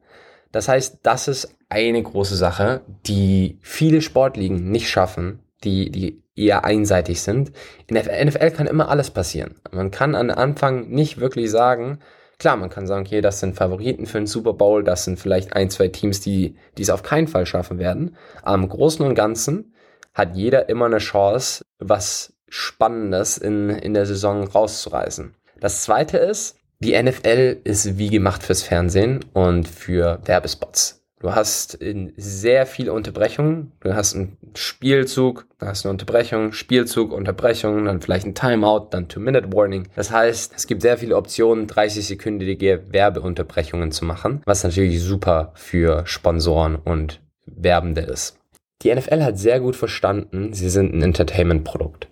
Das 0.53 0.69
heißt, 0.69 1.01
das 1.03 1.29
ist 1.29 1.57
eine 1.69 2.03
große 2.03 2.37
Sache, 2.37 2.81
die 3.07 3.59
viele 3.63 4.01
Sportligen 4.01 4.71
nicht 4.71 4.89
schaffen, 4.89 5.41
die, 5.65 5.91
die 5.91 6.23
eher 6.35 6.65
einseitig 6.65 7.21
sind. 7.21 7.53
In 7.87 7.95
der 7.95 8.25
NFL 8.25 8.51
kann 8.53 8.67
immer 8.67 8.89
alles 8.89 9.11
passieren. 9.11 9.57
Man 9.71 9.91
kann 9.91 10.15
am 10.15 10.31
Anfang 10.31 10.89
nicht 10.89 11.19
wirklich 11.19 11.51
sagen, 11.51 11.99
klar, 12.39 12.57
man 12.57 12.71
kann 12.71 12.87
sagen, 12.87 13.05
okay, 13.05 13.21
das 13.21 13.41
sind 13.41 13.57
Favoriten 13.57 14.07
für 14.07 14.19
den 14.19 14.27
Super 14.27 14.55
Bowl, 14.55 14.85
das 14.85 15.05
sind 15.05 15.19
vielleicht 15.19 15.55
ein, 15.55 15.71
zwei 15.71 15.89
Teams, 15.89 16.21
die, 16.21 16.57
die 16.77 16.83
es 16.83 16.91
auf 16.91 17.03
keinen 17.03 17.29
Fall 17.29 17.45
schaffen 17.45 17.79
werden. 17.79 18.17
Aber 18.43 18.55
im 18.55 18.69
Großen 18.69 19.05
und 19.05 19.15
Ganzen 19.15 19.75
hat 20.15 20.37
jeder 20.37 20.69
immer 20.69 20.87
eine 20.87 20.99
Chance, 20.99 21.65
was 21.79 22.33
Spannendes 22.49 23.37
in, 23.37 23.69
in 23.69 23.93
der 23.93 24.07
Saison 24.07 24.45
rauszureißen. 24.45 25.35
Das 25.61 25.83
zweite 25.83 26.19
ist, 26.19 26.58
die 26.81 27.01
NFL 27.01 27.59
ist 27.65 27.99
wie 27.99 28.09
gemacht 28.09 28.43
fürs 28.43 28.63
Fernsehen 28.63 29.21
und 29.33 29.67
für 29.67 30.21
Werbespots. 30.25 30.99
Du 31.21 31.35
hast 31.35 31.79
sehr 32.17 32.67
viele 32.67 32.93
Unterbrechungen. 32.93 33.73
Du 33.81 33.93
hast 33.93 34.15
einen 34.15 34.37
Spielzug, 34.55 35.47
du 35.59 35.67
hast 35.67 35.85
eine 35.85 35.91
Unterbrechung, 35.91 36.53
Spielzug, 36.53 37.13
Unterbrechung, 37.13 37.87
dann 37.87 38.01
vielleicht 38.01 38.25
ein 38.25 38.37
Timeout, 38.37 38.89
dann 38.91 39.09
Two-Minute-Warning. 39.09 39.89
Das 39.97 40.13
heißt, 40.13 40.53
es 40.55 40.69
gibt 40.69 40.83
sehr 40.83 40.97
viele 40.97 41.17
Optionen, 41.17 41.67
30-sekündige 41.67 42.93
Werbeunterbrechungen 42.93 43.91
zu 43.91 44.05
machen, 44.05 44.43
was 44.45 44.63
natürlich 44.63 45.03
super 45.03 45.51
für 45.55 46.07
Sponsoren 46.07 46.77
und 46.77 47.21
Werbende 47.47 48.03
ist. 48.03 48.39
Die 48.83 48.95
NFL 48.95 49.25
hat 49.25 49.39
sehr 49.39 49.59
gut 49.59 49.75
verstanden, 49.75 50.53
sie 50.53 50.69
sind 50.69 50.95
ein 50.95 51.03
Entertainment-Produkt. 51.03 52.07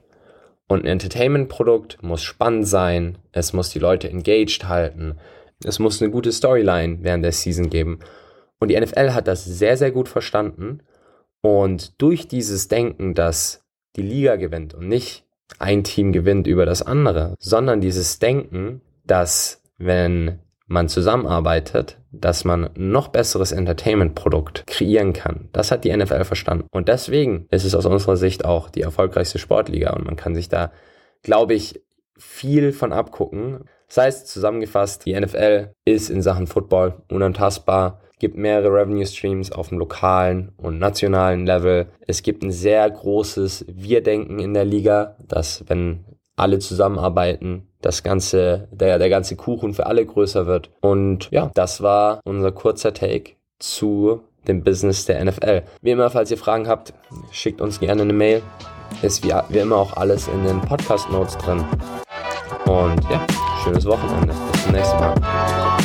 Und 0.68 0.85
ein 0.85 0.88
Entertainment-Produkt 0.88 2.02
muss 2.02 2.22
spannend 2.22 2.66
sein, 2.66 3.18
es 3.33 3.52
muss 3.52 3.70
die 3.70 3.79
Leute 3.79 4.09
engaged 4.09 4.68
halten, 4.68 5.16
es 5.64 5.79
muss 5.79 6.02
eine 6.02 6.11
gute 6.11 6.33
Storyline 6.33 6.98
während 7.02 7.24
der 7.24 7.33
Season 7.33 7.70
geben. 7.70 8.00
Und 8.59 8.68
die 8.68 8.81
NFL 8.81 9.12
hat 9.12 9.29
das 9.29 9.44
sehr, 9.44 9.76
sehr 9.76 9.90
gut 9.90 10.09
verstanden. 10.09 10.81
Und 11.40 12.00
durch 12.00 12.29
dieses 12.29 12.68
Denken, 12.68 13.14
dass 13.14 13.64
die 13.94 14.02
Liga 14.02 14.37
gewinnt 14.37 14.74
und 14.74 14.88
nicht 14.88 15.24
ein 15.59 15.85
Team 15.85 16.12
gewinnt 16.12 16.46
über 16.46 16.66
das 16.66 16.83
andere, 16.83 17.37
sondern 17.38 17.81
dieses 17.81 18.18
Denken, 18.18 18.81
dass 19.05 19.62
wenn 19.79 20.40
man 20.66 20.88
zusammenarbeitet, 20.88 21.98
dass 22.11 22.44
man 22.44 22.70
noch 22.74 23.09
besseres 23.09 23.52
Entertainment-Produkt 23.52 24.66
kreieren 24.66 25.12
kann. 25.12 25.48
Das 25.52 25.70
hat 25.70 25.85
die 25.85 25.96
NFL 25.96 26.24
verstanden. 26.24 26.66
Und 26.72 26.88
deswegen 26.88 27.46
ist 27.50 27.64
es 27.64 27.74
aus 27.74 27.87
unserer 27.87 28.16
Sicht 28.16 28.44
auch 28.44 28.68
die 28.68 28.83
erfolgreichste 28.83 29.38
Sportliga 29.38 29.92
und 29.92 30.05
man 30.05 30.16
kann 30.16 30.35
sich 30.35 30.48
da, 30.48 30.72
glaube 31.22 31.55
ich, 31.55 31.81
viel 32.18 32.72
von 32.72 32.92
abgucken. 32.92 33.64
Das 33.88 33.98
heißt, 33.98 34.29
zusammengefasst, 34.29 35.07
die 35.07 35.18
NFL 35.18 35.70
ist 35.85 36.11
in 36.11 36.22
Sachen 36.22 36.46
Football 36.46 36.94
unantastbar, 37.11 38.00
gibt 38.18 38.37
mehrere 38.37 38.72
Revenue 38.72 39.07
Streams 39.07 39.52
auf 39.52 39.68
dem 39.68 39.79
lokalen 39.79 40.52
und 40.57 40.79
nationalen 40.79 41.46
Level. 41.46 41.87
Es 42.07 42.22
gibt 42.22 42.42
ein 42.42 42.50
sehr 42.50 42.90
großes 42.90 43.66
Wir-Denken 43.68 44.38
in 44.38 44.55
der 44.55 44.64
Liga, 44.64 45.16
dass 45.29 45.64
wenn 45.68 46.05
alle 46.37 46.59
zusammenarbeiten, 46.59 47.68
das 47.81 48.03
ganze, 48.03 48.68
der, 48.70 48.99
der 48.99 49.09
ganze 49.09 49.37
Kuchen 49.37 49.75
für 49.75 49.87
alle 49.87 50.05
größer 50.05 50.46
wird. 50.46 50.70
Und 50.81 51.29
ja, 51.31 51.51
das 51.55 51.83
war 51.83 52.20
unser 52.25 52.53
kurzer 52.53 52.92
Take 52.92 53.33
zu 53.59 54.20
dem 54.46 54.62
Business 54.62 55.07
der 55.07 55.25
NFL. 55.25 55.62
Wie 55.81 55.90
immer, 55.90 56.11
falls 56.11 56.31
ihr 56.31 56.38
Fragen 56.38 56.68
habt, 56.68 56.92
schickt 57.33 57.61
uns 57.61 57.81
gerne 57.81 58.03
eine 58.03 58.12
Mail. 58.12 58.42
Ist 59.03 59.25
wie, 59.25 59.33
wie 59.49 59.59
immer 59.59 59.77
auch 59.77 59.96
alles 59.96 60.29
in 60.29 60.44
den 60.44 60.61
Podcast 60.61 61.11
Notes 61.11 61.37
drin. 61.38 61.64
Und 62.66 63.03
ja, 63.11 63.27
schönes 63.64 63.85
Wochenende. 63.87 64.35
Bis 64.53 64.62
zum 64.62 64.72
nächsten 64.72 65.01
Mal. 65.01 65.75